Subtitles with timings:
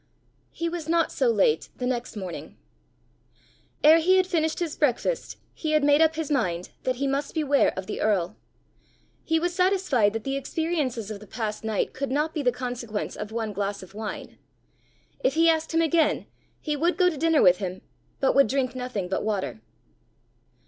[0.49, 2.57] He was not so late the next morning.
[3.83, 7.35] Ere he had finished his breakfast he had made up his mind that he must
[7.35, 8.35] beware of the earl.
[9.23, 13.15] He was satisfied that the experiences of the past night could not be the consequence
[13.15, 14.39] of one glass of wine.
[15.23, 16.25] If he asked him again,
[16.59, 17.83] he would go to dinner with him,
[18.19, 19.61] but would drink nothing but water.